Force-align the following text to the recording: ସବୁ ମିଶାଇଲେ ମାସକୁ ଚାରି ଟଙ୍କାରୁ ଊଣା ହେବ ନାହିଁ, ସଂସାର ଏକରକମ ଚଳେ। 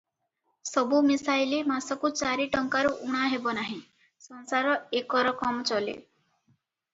ସବୁ 0.67 1.01
ମିଶାଇଲେ 1.09 1.59
ମାସକୁ 1.71 2.09
ଚାରି 2.21 2.47
ଟଙ୍କାରୁ 2.55 2.93
ଊଣା 3.09 3.27
ହେବ 3.35 3.53
ନାହିଁ, 3.59 3.77
ସଂସାର 4.29 4.73
ଏକରକମ 5.03 5.63
ଚଳେ। 5.73 5.97